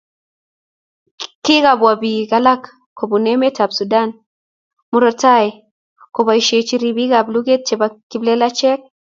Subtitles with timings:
[1.45, 2.61] kikabwa biik alak
[2.97, 4.09] kubun emet ab Sudan
[4.89, 5.47] murotai
[6.13, 8.79] koboishechi ribik ab luget chebo kiplelachek